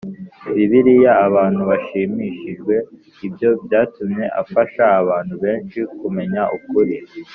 Bibiliya 0.55 1.11
abantu 1.27 1.61
bashimishijwe 1.69 2.73
Ibyo 3.27 3.49
byatumye 3.65 4.25
afasha 4.41 4.83
abantu 5.01 5.33
benshi 5.43 5.79
kumenya 5.99 6.41
ukuri 6.57 6.95